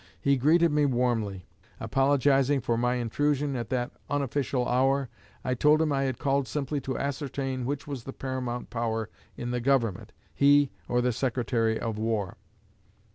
[0.19, 1.45] He greeted me warmly.
[1.79, 5.09] Apologizing for my intrusion at that unofficial hour,
[5.43, 9.51] I told him I had called simply to ascertain which was the paramount power in
[9.51, 12.37] the Government, he or the Secretary of War.